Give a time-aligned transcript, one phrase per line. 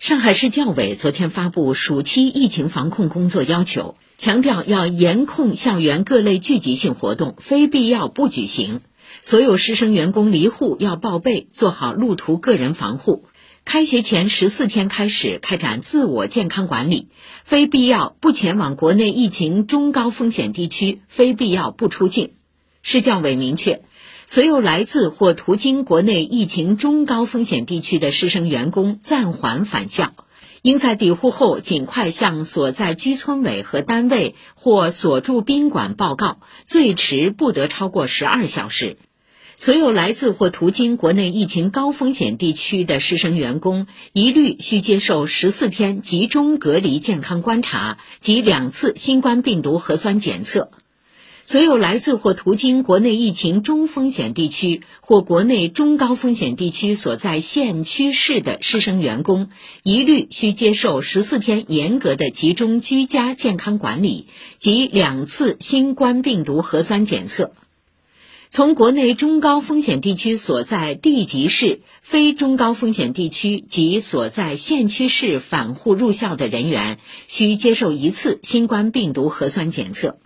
[0.00, 8.80] 上海市教委昨天发布暑期疫情防控工作要求，强调要严控校园各类聚集性活动，非必要不举行。
[9.20, 13.24] 所有师生员工离沪要报备，做好路途个人防护。
[13.64, 17.08] 开学前十四天开始开展自我健康管理，
[17.42, 22.34] 非必要不前往国内疫情中高风险地区，非必要不出境。
[22.82, 23.82] 市教委明确。
[24.30, 30.12] 所有来自或途经国内疫情中高风险地区的师生员工暂缓返校，
[30.60, 38.98] 应在抵沪后尽快向所在居村委和单位或所住宾馆报告，最迟不得超过十二小时。
[39.56, 50.70] 所有来自或途经国内疫情高风险地区的师生员工，一律需接受十四天集中隔离健康观察及两次新冠病毒核酸检测。
[51.50, 59.48] 所有来自或途经国内疫情中风险地区或国内中高风险地区所在县区市的师生员工，
[59.82, 64.26] 一律需接受十四天严格的集中居家健康管理
[64.58, 67.52] 及两次新冠病毒核酸检测。
[68.48, 80.18] 从国内中高风险地区所在地级市、非中高风险地区及所在县区市返沪入校的人员，需接受一次新冠病毒核酸检测。